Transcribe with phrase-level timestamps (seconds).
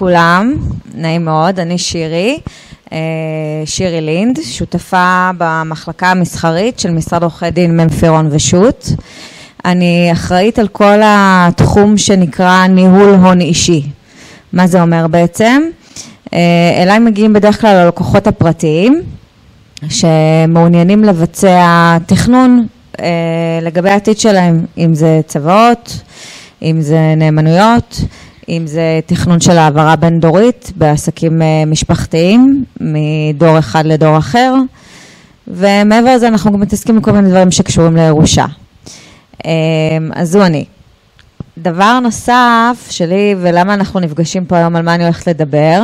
[0.00, 0.54] לכולם,
[0.94, 2.38] נעים מאוד, אני שירי,
[2.92, 2.98] אה,
[3.64, 8.88] שירי לינד, שותפה במחלקה המסחרית של משרד עורכי דין ממפירון ושות'.
[9.64, 13.82] אני אחראית על כל התחום שנקרא ניהול הון אישי.
[14.52, 15.62] מה זה אומר בעצם?
[16.32, 19.02] אה, אליי מגיעים בדרך כלל הלקוחות הפרטיים
[19.88, 22.66] שמעוניינים לבצע תכנון
[23.00, 23.06] אה,
[23.62, 26.00] לגבי העתיד שלהם, אם זה צוואות,
[26.62, 28.04] אם זה נאמנויות,
[28.48, 34.54] אם זה תכנון של העברה בין דורית בעסקים אה, משפחתיים מדור אחד לדור אחר,
[35.48, 38.46] ומעבר לזה אנחנו גם מתעסקים בכל מיני דברים שקשורים לירושה.
[39.46, 39.50] אה,
[40.14, 40.64] אז זו אני.
[41.58, 45.82] דבר נוסף שלי, ולמה אנחנו נפגשים פה היום, על מה אני הולכת לדבר,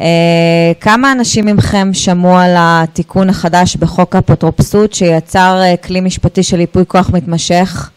[0.00, 6.84] אה, כמה אנשים מכם שמעו על התיקון החדש בחוק האפוטרופסות שיצר כלי משפטי של ייפוי
[6.88, 7.90] כוח מתמשך?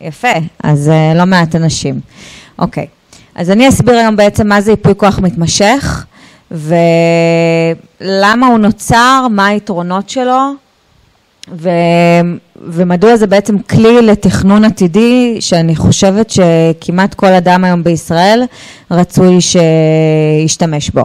[0.00, 2.00] יפה, אז לא מעט אנשים.
[2.58, 2.86] אוקיי,
[3.34, 6.04] אז אני אסביר היום בעצם מה זה ייפוי כוח מתמשך
[6.50, 10.52] ולמה הוא נוצר, מה היתרונות שלו
[11.52, 11.70] ו...
[12.66, 18.42] ומדוע זה בעצם כלי לתכנון עתידי שאני חושבת שכמעט כל אדם היום בישראל
[18.90, 21.04] רצוי שישתמש בו.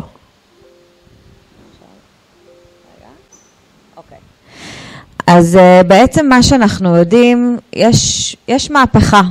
[5.32, 9.22] אז אה, בעצם מה שאנחנו יודעים, יש, יש מהפכה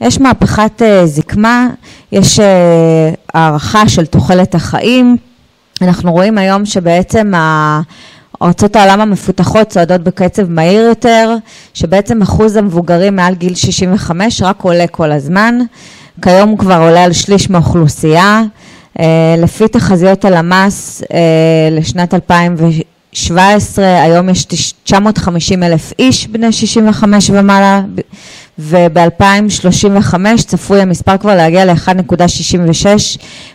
[0.00, 1.68] יש מהפכת אה, זקמה,
[2.12, 5.16] יש אה, הערכה של תוחלת החיים.
[5.82, 7.32] אנחנו רואים היום שבעצם
[8.42, 11.34] ארצות העולם המפותחות צועדות בקצב מהיר יותר,
[11.74, 15.58] שבעצם אחוז המבוגרים מעל גיל 65 רק עולה כל הזמן.
[16.22, 18.42] כיום הוא כבר עולה על שליש מהאוכלוסייה.
[19.38, 21.02] לפי תחזיות הלמ"ס
[21.70, 22.14] לשנת
[23.14, 24.44] 2017, היום יש
[24.84, 27.80] 950 אלף איש בני 65 ומעלה
[28.58, 30.14] וב-2035
[30.46, 32.86] צפוי המספר כבר להגיע ל-1.66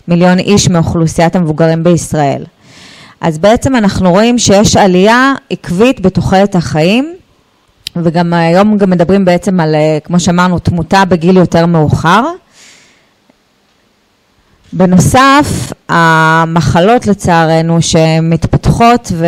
[0.08, 2.44] מיליון איש מאוכלוסיית המבוגרים בישראל.
[3.22, 7.16] אז בעצם אנחנו רואים שיש עלייה עקבית בתוחלת החיים,
[7.96, 12.24] וגם היום גם מדברים בעצם על, אה, כמו שאמרנו, תמותה בגיל יותר מאוחר.
[14.74, 19.26] בנוסף, המחלות לצערנו שמתפתחות ו...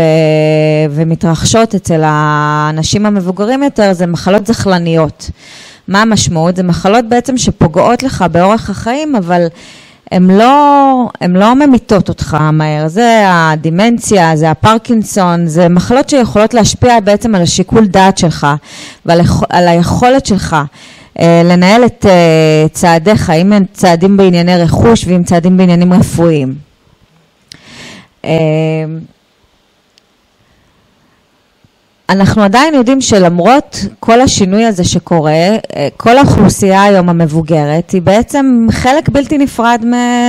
[0.92, 5.32] ומתרחשות אצל האנשים המבוגרים יותר זה מחלות זכלניות.
[5.88, 6.56] מה המשמעות?
[6.56, 9.48] זה מחלות בעצם שפוגעות לך באורח החיים, אבל
[10.12, 12.88] הן לא, לא ממיתות אותך מהר.
[12.88, 18.48] זה הדימנציה, זה הפרקינסון, זה מחלות שיכולות להשפיע בעצם על השיקול דעת שלך
[19.06, 20.56] ועל היכולת שלך
[21.44, 26.56] לנהל את אה, צעדיך, אם הם צעדים בענייני רכוש ואם צעדים בעניינים רפואיים.
[28.26, 28.32] אה,
[32.10, 35.58] אנחנו עדיין יודעים שלמרות כל השינוי הזה שקורה,
[35.98, 39.86] כל האוכלוסייה היום המבוגרת היא בעצם חלק בלתי נפרד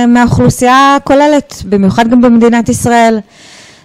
[0.07, 3.19] מהאוכלוסייה הכוללת, במיוחד גם במדינת ישראל.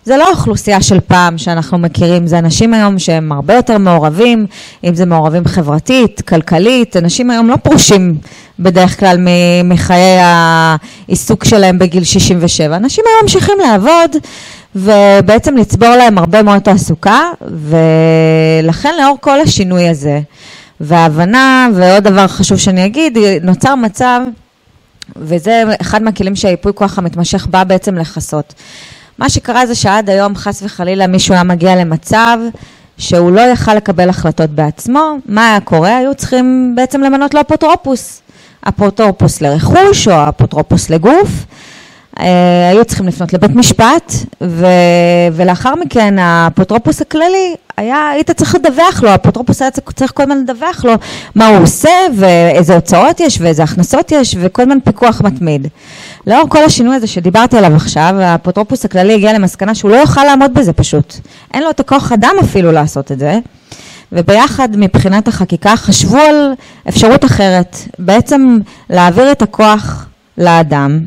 [0.07, 4.47] זה לא אוכלוסייה של פעם שאנחנו מכירים, זה אנשים היום שהם הרבה יותר מעורבים,
[4.85, 8.19] אם זה מעורבים חברתית, כלכלית, אנשים היום לא פרושים
[8.59, 9.19] בדרך כלל
[9.65, 14.17] מחיי העיסוק שלהם בגיל 67, אנשים היום ממשיכים לעבוד
[14.77, 20.21] ובעצם לצבור להם הרבה מאוד תעסוקה, ולכן לאור כל השינוי הזה
[20.81, 24.21] וההבנה, ועוד דבר חשוב שאני אגיד, נוצר מצב,
[25.17, 28.55] וזה אחד מהכלים שהייפוי כוח המתמשך בא בעצם לכסות.
[29.19, 32.39] מה שקרה זה שעד היום חס וחלילה מישהו היה מגיע למצב
[32.99, 35.97] שהוא לא יכל לקבל החלטות בעצמו, מה היה קורה?
[35.97, 38.23] היו צריכים בעצם למנות לו אפוטרופוס.
[38.69, 41.47] אפוטרופוס לרכוש או אפוטרופוס לגוף.
[42.21, 44.13] אה, היו צריכים לפנות לבית משפט,
[44.43, 44.67] ו...
[45.33, 50.85] ולאחר מכן האפוטרופוס הכללי, היה, היית צריך לדווח לו, האפוטרופוס היה צריך כל הזמן לדווח
[50.85, 50.93] לו
[51.35, 55.69] מה הוא עושה ואיזה הוצאות יש ואיזה הכנסות יש וכל הזמן פיקוח מתמיד.
[56.27, 60.55] לאור כל השינוי הזה שדיברתי עליו עכשיו, האפוטרופוס הכללי הגיע למסקנה שהוא לא יוכל לעמוד
[60.55, 61.15] בזה פשוט.
[61.55, 63.39] אין לו את הכוח אדם אפילו לעשות את זה.
[64.13, 66.53] וביחד מבחינת החקיקה חשבו על
[66.89, 68.59] אפשרות אחרת, בעצם
[68.91, 70.07] להעביר את הכוח
[70.39, 71.01] לאדם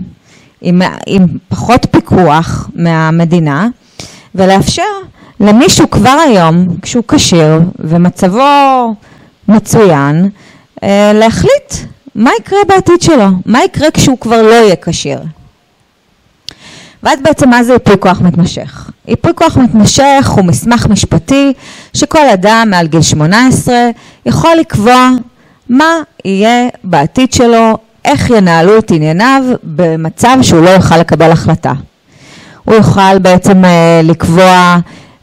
[0.62, 3.68] עם, עם פחות פיקוח מהמדינה
[4.36, 4.84] ולאפשר
[5.40, 8.96] למישהו כבר היום, כשהוא כשיר ומצבו
[9.48, 10.30] מצוין,
[10.84, 11.74] אה, להחליט
[12.16, 15.20] מה יקרה בעתיד שלו, מה יקרה כשהוא כבר לא יהיה כשיר.
[17.04, 18.92] ואז בעצם מה זה ייפוי כוח מתמשך?
[19.08, 21.54] ייפוי כוח מתמשך הוא מסמך משפטי
[21.94, 23.76] שכל אדם מעל גיל 18
[24.26, 25.10] יכול לקבוע
[25.70, 25.94] מה
[26.26, 31.74] יהיה בעתיד שלו, איך ינהלו את ענייניו במצב שהוא לא יוכל לקבל החלטה.
[32.64, 34.78] הוא יוכל בעצם אה, לקבוע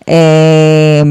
[0.08, 1.02] אה,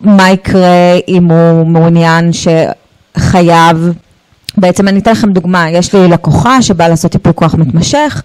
[0.00, 3.92] מה יקרה אם הוא מעוניין שחייב
[4.56, 8.22] בעצם אני אתן לכם דוגמה, יש לי לקוחה שבאה לעשות ייפוי כוח מתמשך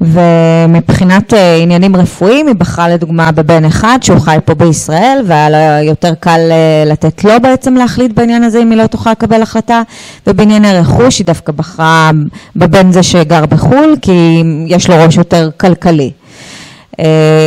[0.00, 5.82] ומבחינת uh, עניינים רפואיים היא בחרה לדוגמה בבן אחד שהוא חי פה בישראל והיה לה
[5.82, 9.82] יותר קל uh, לתת לו בעצם להחליט בעניין הזה אם היא לא תוכל לקבל החלטה
[10.26, 12.10] ובענייני רכוש היא דווקא בחרה
[12.56, 16.10] בבן זה שגר בחו"ל כי יש לו ראש יותר כלכלי.
[16.92, 16.98] Uh,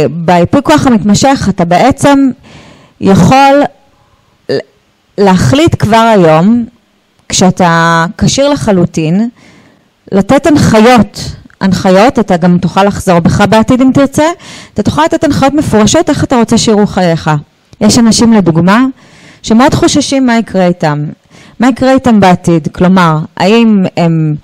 [0.10, 2.30] בייפוי כוח המתמשך אתה בעצם
[3.02, 3.64] יכול
[5.18, 6.66] להחליט כבר היום
[7.30, 9.30] כשאתה כשיר לחלוטין,
[10.12, 14.24] לתת הנחיות, הנחיות, אתה גם תוכל לחזור בך בעתיד אם תרצה,
[14.74, 17.31] אתה תוכל לתת הנחיות מפורשות איך אתה רוצה שיראו חייך.
[17.81, 18.86] יש אנשים לדוגמה
[19.42, 21.06] שמאוד חוששים מה יקרה איתם,
[21.60, 24.36] מה יקרה איתם בעתיד, כלומר, האם הם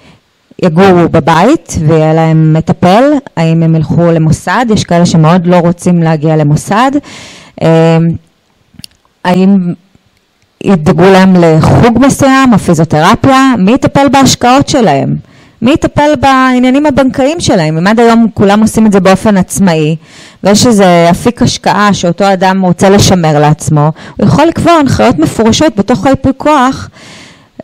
[0.61, 3.03] יגורו בבית ויהיה להם מטפל,
[3.37, 6.91] האם הם ילכו למוסד, יש כאלה שמאוד לא רוצים להגיע למוסד,
[7.61, 7.97] אה,
[9.23, 9.73] האם
[10.63, 15.15] ידאגו להם לחוג מסוים או פיזיותרפיה, מי יטפל בהשקעות שלהם?
[15.61, 17.77] מי יטפל בעניינים הבנקאיים שלהם?
[17.77, 19.95] אם עד היום כולם עושים את זה באופן עצמאי,
[20.43, 26.05] ויש איזה אפיק השקעה שאותו אדם רוצה לשמר לעצמו, הוא יכול לקבוע הנחיות מפורשות בתוך
[26.05, 26.89] היפוי כוח,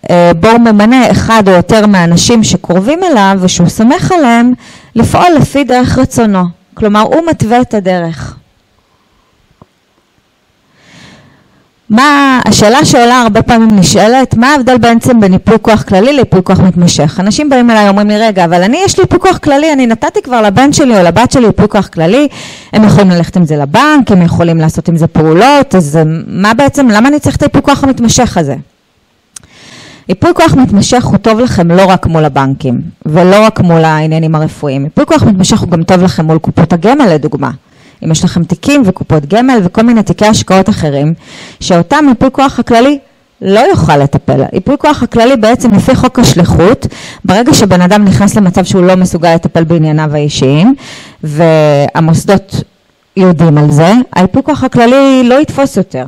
[0.09, 4.53] אה, בו הוא ממנה אחד או יותר מהאנשים שקרובים אליו ושהוא סומך עליהם,
[4.95, 6.43] לפעול לפי דרך רצונו.
[6.73, 8.30] כלומר, הוא מתווה את הדרך.
[11.91, 16.59] מה, השאלה שעולה הרבה פעמים נשאלת, מה ההבדל בעצם בין ייפוי כוח כללי לייפוי כוח
[16.59, 17.19] מתמשך?
[17.19, 20.21] אנשים באים אליי ואומרים לי, רגע, אבל אני, יש לי ייפוי כוח כללי, אני נתתי
[20.21, 22.27] כבר לבן שלי או לבת שלי ייפוי כוח כללי,
[22.73, 26.87] הם יכולים ללכת עם זה לבנק, הם יכולים לעשות עם זה פעולות, אז מה בעצם,
[26.89, 28.55] למה אני צריך את הייפוי כוח המתמשך הזה?
[30.09, 34.83] ייפוי כוח מתמשך הוא טוב לכם לא רק מול הבנקים, ולא רק מול העניינים הרפואיים,
[34.83, 37.51] ייפוי כוח מתמשך הוא גם טוב לכם מול קופות הגמל לדוגמה.
[38.05, 41.13] אם יש לכם תיקים וקופות גמל וכל מיני תיקי השקעות אחרים,
[41.59, 42.99] שאותם ייפוי כוח הכללי
[43.41, 44.41] לא יוכל לטפל.
[44.53, 46.87] ייפוי כוח הכללי בעצם לפי חוק השליחות,
[47.25, 50.75] ברגע שבן אדם נכנס למצב שהוא לא מסוגל לטפל בענייניו האישיים,
[51.23, 52.63] והמוסדות
[53.17, 56.05] יודעים על זה, הייפוי כוח הכללי לא יתפוס יותר.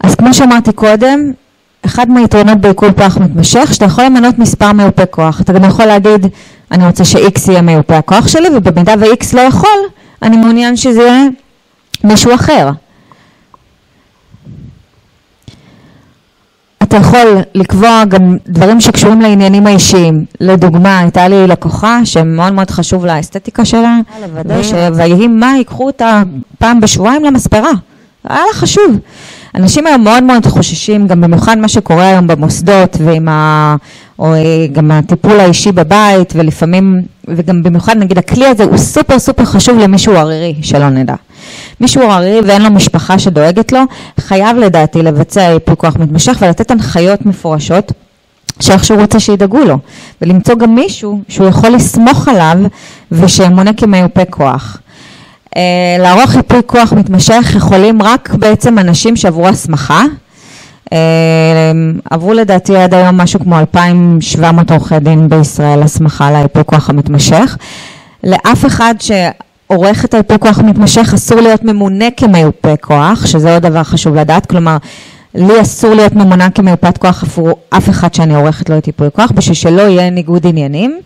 [0.00, 1.32] אז כמו שאמרתי קודם,
[1.86, 5.40] אחד מהיתרונות בעיכול כוח מתמשך, שאתה יכול למנות מספר מיופה כוח.
[5.40, 6.26] אתה גם יכול להגיד,
[6.70, 9.78] אני רוצה ש-X יהיה מיופה הכוח שלי, ובמידה ו-X לא יכול,
[10.22, 11.24] אני מעוניין שזה יהיה
[12.04, 12.70] מישהו אחר.
[16.82, 20.24] אתה יכול לקבוע גם דברים שקשורים לעניינים האישיים.
[20.40, 26.22] לדוגמה, הייתה לי לקוחה שמאוד מאוד חשוב לה האסתטיקה שלה, לוודא שויהי מה ייקחו אותה
[26.58, 27.70] פעם בשבועיים למספרה.
[28.28, 28.98] היה לה חשוב.
[29.54, 33.76] אנשים היום מאוד מאוד חוששים, גם במיוחד מה שקורה היום במוסדות ועם ה...
[34.18, 39.44] או אה, גם הטיפול האישי בבית ולפעמים, וגם במיוחד נגיד הכלי הזה הוא סופר סופר
[39.44, 41.14] חשוב למישהו ערירי, שלא נדע.
[41.80, 43.80] מישהו ערירי ואין לו משפחה שדואגת לו,
[44.20, 47.92] חייב לדעתי לבצע ייפוי כוח מתמשך ולתת הנחיות מפורשות.
[48.60, 49.78] שאיך שהוא רוצה שידאגו לו,
[50.22, 52.56] ולמצוא גם מישהו שהוא יכול לסמוך עליו
[53.12, 54.78] ושמונה כמיופה כוח.
[55.54, 55.56] Uh,
[55.98, 60.04] לערוך ייפוי כוח מתמשך יכולים רק בעצם אנשים שעברו הסמכה,
[60.92, 60.98] אמ,
[62.10, 67.56] עברו לדעתי עד היום משהו כמו 2,700 עורכי דין בישראל הסמכה לייפוי כוח המתמשך.
[68.24, 73.82] לאף אחד שעורך את הייפוי כוח המתמשך אסור להיות ממונה כמיופה כוח, שזה עוד דבר
[73.82, 74.76] חשוב לדעת, כלומר
[75.34, 79.30] לי אסור להיות ממונה כמיופת כוח עבור אף אחד שאני עורכת לו את ייפוי כוח,
[79.30, 81.00] בשביל שלא יהיה ניגוד עניינים.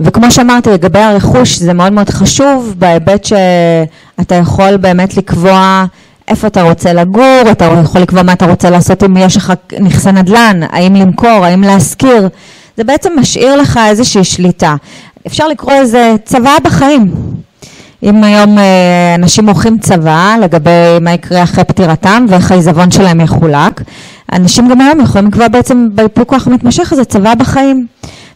[0.00, 5.84] וכמו שאמרתי, לגבי הרכוש זה מאוד מאוד חשוב בהיבט שאתה יכול באמת לקבוע
[6.28, 10.12] איפה אתה רוצה לגור, אתה יכול לקבוע מה אתה רוצה לעשות אם יש לך נכסי
[10.12, 12.28] נדל"ן, האם למכור, האם להשכיר,
[12.76, 14.76] זה בעצם משאיר לך איזושהי שליטה.
[15.26, 17.14] אפשר לקרוא לזה צוואה בחיים.
[18.02, 23.80] אם היום אה, אנשים עורכים צוואה לגבי מה יקרה אחרי פטירתם ואיך העיזבון שלהם יחולק,
[24.32, 27.86] אנשים גם היום יכולים לקבוע בעצם ביפוי כוח המתמשך הזה צוואה בחיים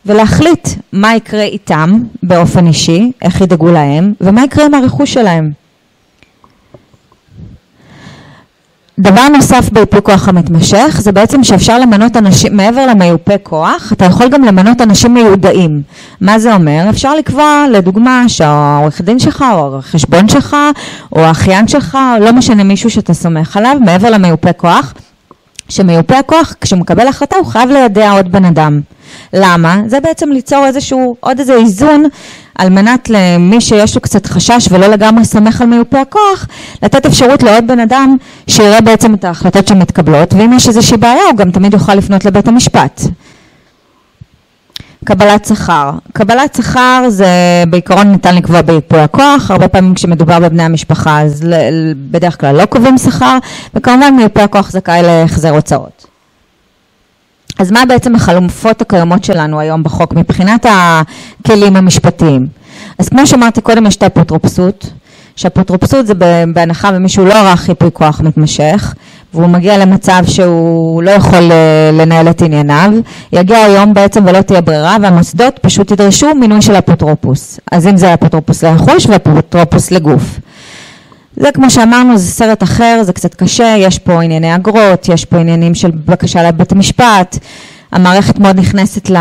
[0.06, 5.64] ולהחליט מה יקרה איתם באופן אישי, איך ידאגו להם ומה יקרה עם הרכוש שלהם.
[8.98, 14.28] דבר נוסף בייפוי כוח המתמשך זה בעצם שאפשר למנות אנשים, מעבר למיופה כוח, אתה יכול
[14.28, 15.82] גם למנות אנשים מיודעים.
[16.20, 16.86] מה זה אומר?
[16.90, 20.56] אפשר לקבוע לדוגמה שהעורך דין שלך או החשבון שלך
[21.12, 24.94] או האחיין שלך, לא משנה מישהו שאתה סומך עליו, מעבר למיופה כוח,
[25.68, 28.80] שמיופה הכוח כשהוא מקבל החלטה הוא חייב לידע עוד בן אדם.
[29.32, 29.82] למה?
[29.86, 32.04] זה בעצם ליצור איזשהו, עוד איזה איזון
[32.54, 36.46] על מנת למי שיש לו קצת חשש ולא לגמרי סומך על מיופה הכוח,
[36.82, 38.16] לתת אפשרות לעוד בן אדם
[38.46, 42.48] שיראה בעצם את ההחלטות שמתקבלות, ואם יש איזושהי בעיה הוא גם תמיד יוכל לפנות לבית
[42.48, 43.00] המשפט.
[45.04, 45.90] קבלת שכר.
[46.12, 47.26] קבלת שכר זה
[47.68, 51.44] בעיקרון ניתן לקבוע בייפוי הכוח, הרבה פעמים כשמדובר בבני המשפחה אז
[52.10, 53.38] בדרך כלל לא קובעים שכר,
[53.74, 55.93] וכמובן מייפוי הכוח זכאי להחזר הוצאות.
[57.58, 62.46] אז מה בעצם החלופות הקיימות שלנו היום בחוק מבחינת הכלים המשפטיים?
[62.98, 64.90] אז כמו שאמרתי קודם יש את האפוטרופסות,
[65.36, 66.14] שאפוטרופסות זה
[66.54, 68.94] בהנחה ומישהו לא ערך ייפוי כוח מתמשך
[69.34, 72.90] והוא מגיע למצב שהוא לא יכול אה, לנהל את ענייניו,
[73.32, 77.60] יגיע היום בעצם ולא תהיה ברירה והמוסדות פשוט ידרשו מינוי של אפוטרופוס.
[77.72, 80.40] אז אם זה אפוטרופוס לרכוש ואפוטרופוס לגוף.
[81.36, 85.38] זה כמו שאמרנו, זה סרט אחר, זה קצת קשה, יש פה ענייני אגרות, יש פה
[85.38, 87.38] עניינים של בקשה לבית המשפט,
[87.92, 89.16] המערכת מאוד נכנסת ל...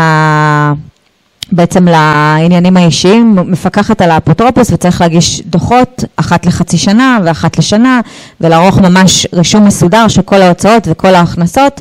[1.52, 8.00] בעצם לעניינים האישיים, מפקחת על האפוטרופוס וצריך להגיש דוחות אחת לחצי שנה ואחת לשנה
[8.40, 11.80] ולערוך ממש רישום מסודר של כל ההוצאות וכל ההכנסות.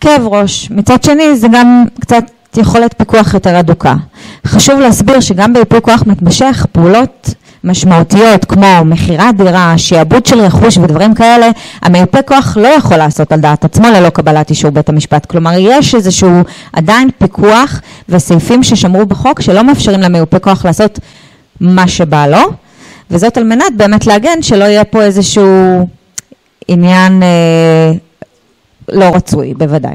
[0.00, 0.70] כאב ראש.
[0.70, 2.24] מצד שני זה גם קצת
[2.56, 3.94] יכולת פיקוח יותר אדוקה.
[4.46, 11.14] חשוב להסביר שגם בייפוי כוח מתמשך פעולות משמעותיות כמו מכירת דירה, שיעבוד של רכוש ודברים
[11.14, 11.50] כאלה,
[11.82, 15.26] המיופה כוח לא יכול לעשות על דעת עצמו ללא קבלת אישור בית המשפט.
[15.26, 16.42] כלומר, יש איזשהו
[16.72, 20.98] עדיין פיקוח וסעיפים ששמרו בחוק שלא מאפשרים למיופה כוח לעשות
[21.60, 22.50] מה שבא לו,
[23.10, 25.86] וזאת על מנת באמת להגן שלא יהיה פה איזשהו
[26.68, 27.92] עניין אה,
[28.88, 29.94] לא רצוי, בוודאי.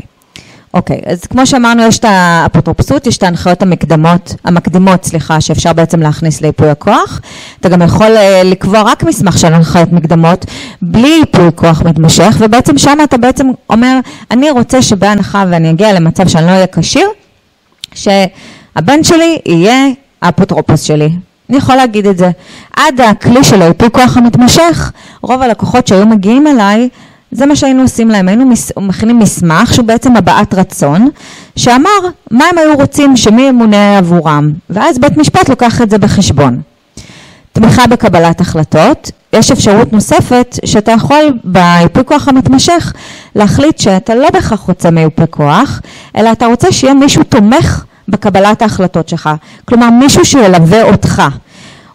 [0.74, 6.00] אוקיי, אז כמו שאמרנו, יש את האפוטרופסות, יש את ההנחיות המקדמות, המקדימות, סליחה, שאפשר בעצם
[6.00, 7.22] להכניס ליפוי הכוח.
[7.60, 10.46] אתה גם יכול uh, לקבוע רק מסמך של הנחיות מקדמות,
[10.82, 14.00] בלי ייפוי כוח מתמשך, ובעצם שם אתה בעצם אומר,
[14.32, 17.08] אני רוצה שבהנחה ואני אגיע למצב שאני לא אהיה כשיר,
[17.94, 19.86] שהבן שלי יהיה
[20.22, 21.10] האפוטרופוס שלי.
[21.50, 22.30] אני יכול להגיד את זה.
[22.78, 26.90] עד הכלי של הייפוי כוח המתמשך, רוב הלקוחות שהיו מגיעים אליי,
[27.32, 31.10] זה מה שהיינו עושים להם, היינו מכינים מסמך שהוא בעצם הבעת רצון,
[31.56, 32.00] שאמר
[32.32, 36.62] מה הם היו רוצים שמי ימונה עבורם, ואז בית משפט לוקח את זה בחשבון.
[37.54, 42.94] תמיכה בקבלת החלטות, יש אפשרות נוספת שאתה יכול בייפוי כוח המתמשך
[43.36, 45.82] להחליט שאתה לא בהכרח רוצה מיופי כוח,
[46.16, 49.30] אלא אתה רוצה שיהיה מישהו תומך בקבלת ההחלטות שלך,
[49.66, 51.24] כלומר מישהו שילווה אותך.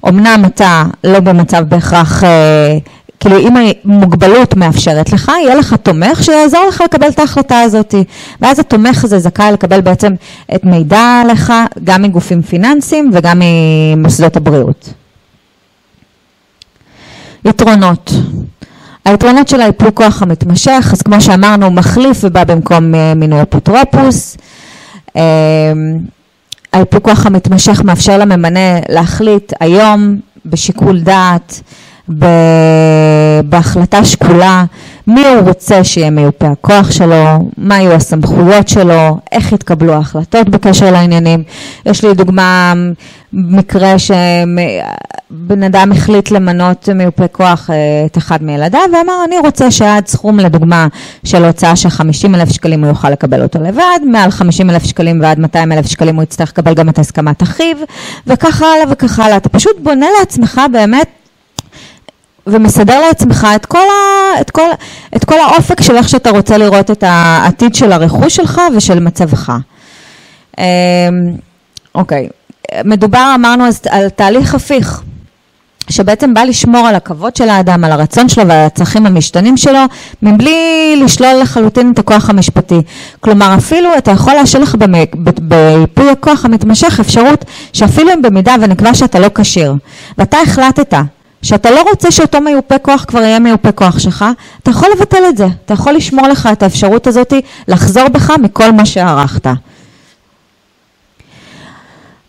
[0.08, 2.78] אמנם אתה לא במצב בהכרח אה,
[3.24, 3.54] כאילו אם
[3.84, 7.94] המוגבלות מאפשרת לך, יהיה לך תומך שיעזור לך לקבל את ההחלטה הזאת.
[8.40, 10.14] ואז התומך הזה זכאי לקבל בעצם
[10.54, 11.52] את מידע עליך,
[11.84, 13.42] גם מגופים פיננסיים וגם
[13.96, 14.88] ממוסדות הבריאות.
[17.44, 18.12] יתרונות.
[19.04, 24.36] היתרונות של הייפוי כוח המתמשך, אז כמו שאמרנו, מחליף ובא במקום אה, מינוי אפוטרופוס.
[26.72, 30.16] הייפוי אה, כוח המתמשך מאפשר לממנה להחליט היום
[30.46, 31.60] בשיקול דעת
[33.44, 34.64] בהחלטה שקולה
[35.06, 40.90] מי הוא רוצה שיהיה מיופה הכוח שלו, מה יהיו הסמכויות שלו, איך יתקבלו ההחלטות בקשר
[40.90, 41.42] לעניינים.
[41.86, 42.74] יש לי דוגמה,
[43.32, 50.06] מקרה שבן אדם החליט למנות מיופה כוח אה, את אחד מילדיו ואמר אני רוצה שעד
[50.06, 50.86] סכום לדוגמה
[51.24, 55.20] של הוצאה של 50 אלף שקלים הוא יוכל לקבל אותו לבד, מעל 50 אלף שקלים
[55.22, 57.76] ועד 200 אלף שקלים הוא יצטרך לקבל גם את הסכמת אחיו
[58.26, 59.36] וככה הלאה וככה הלאה.
[59.36, 61.08] אתה פשוט בונה לעצמך באמת
[62.46, 64.68] ומסדר לעצמך את כל, ה, את, כל,
[65.16, 69.52] את כל האופק של איך שאתה רוצה לראות את העתיד של הרכוש שלך ושל מצבך.
[70.58, 70.64] אמ,
[71.94, 72.28] אוקיי,
[72.84, 75.02] מדובר, אמרנו, על תהליך הפיך,
[75.90, 79.78] שבעצם בא לשמור על הכבוד של האדם, על הרצון שלו ועל הצרכים המשתנים שלו,
[80.22, 82.82] מבלי לשלול לחלוטין את הכוח המשפטי.
[83.20, 84.76] כלומר, אפילו אתה יכול להשאיר לך
[85.40, 89.74] בייפוי הכוח המתמשך אפשרות שאפילו אם במידה ונקבע שאתה לא כשיר,
[90.18, 90.94] ואתה החלטת
[91.44, 94.24] שאתה לא רוצה שאותו מיופה כוח כבר יהיה מיופה כוח שלך,
[94.62, 97.32] אתה יכול לבטל את זה, אתה יכול לשמור לך את האפשרות הזאת
[97.68, 99.46] לחזור בך מכל מה שערכת.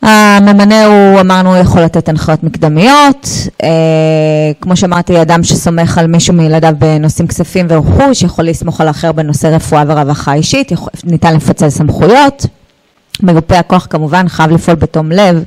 [0.01, 3.29] הממנה הוא, אמרנו, יכול לתת הנחיות מקדמיות,
[3.63, 3.69] אה,
[4.61, 9.47] כמו שאמרתי, אדם שסומך על מישהו מילדיו בנושאים כספים ורכוש, יכול לסמוך על אחר בנושא
[9.47, 12.45] רפואה ורווחה אישית, יכול, ניתן לפצל סמכויות.
[13.23, 15.43] מגופי הכוח כמובן חייב לפעול בתום לב,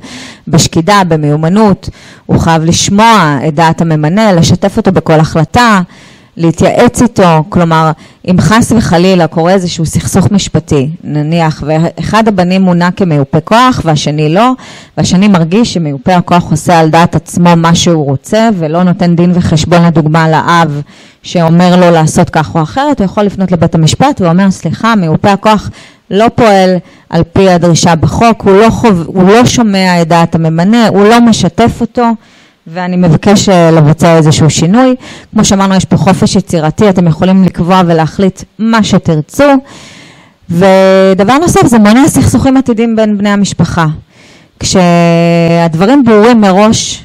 [0.49, 1.89] בשקידה, במיומנות,
[2.25, 5.81] הוא חייב לשמוע את דעת הממנה, לשתף אותו בכל החלטה,
[6.37, 7.91] להתייעץ איתו, כלומר,
[8.31, 14.51] אם חס וחלילה קורה איזשהו סכסוך משפטי, נניח, ואחד הבנים מונה כמיופה כוח והשני לא,
[14.97, 19.85] והשני מרגיש שמיופה הכוח עושה על דעת עצמו מה שהוא רוצה ולא נותן דין וחשבון
[19.85, 20.81] לדוגמה לאב
[21.23, 25.69] שאומר לו לעשות כך או אחרת, הוא יכול לפנות לבית המשפט ואומר, סליחה, מיופה הכוח
[26.11, 26.77] לא פועל
[27.09, 31.21] על פי הדרישה בחוק, הוא לא, חוב, הוא לא שומע את דעת הממנה, הוא לא
[31.21, 32.03] משתף אותו,
[32.67, 34.95] ואני מבקש לבצע איזשהו שינוי.
[35.33, 39.43] כמו שאמרנו, יש פה חופש יצירתי, אתם יכולים לקבוע ולהחליט מה שתרצו.
[40.49, 43.85] ודבר נוסף, זה מונע סכסוכים עתידים בין בני המשפחה.
[44.59, 47.03] כשהדברים ברורים מראש,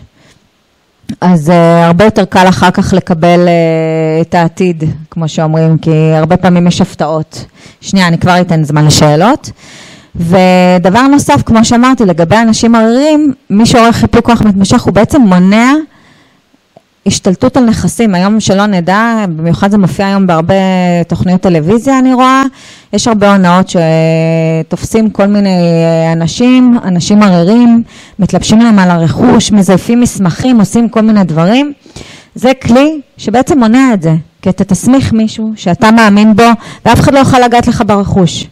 [1.20, 1.52] אז uh,
[1.84, 6.80] הרבה יותר קל אחר כך לקבל uh, את העתיד, כמו שאומרים, כי הרבה פעמים יש
[6.80, 7.44] הפתעות.
[7.80, 9.50] שנייה, אני כבר אתן זמן לשאלות.
[10.16, 15.72] ודבר נוסף, כמו שאמרתי, לגבי אנשים עריריים, מי שעורך חיפוי כוח מתמשך הוא בעצם מונע
[17.06, 20.54] השתלטות על נכסים, היום שלא נדע, במיוחד זה מופיע היום בהרבה
[21.08, 22.42] תוכניות טלוויזיה אני רואה,
[22.92, 23.72] יש הרבה הונאות
[24.68, 25.58] שתופסים כל מיני
[26.12, 27.82] אנשים, אנשים ערירים,
[28.18, 31.72] מתלבשים להם על הרכוש, מזייפים מסמכים, עושים כל מיני דברים.
[32.34, 36.44] זה כלי שבעצם מונע את זה, כי אתה תסמיך מישהו שאתה מאמין בו
[36.84, 38.46] ואף אחד לא יוכל לגעת לך ברכוש.